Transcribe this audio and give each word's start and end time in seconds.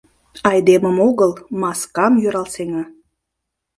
Айдемым 0.49 0.97
огыл, 1.07 1.31
маскам 1.61 2.13
йӧрал 2.23 2.47
сеҥа. 2.53 2.83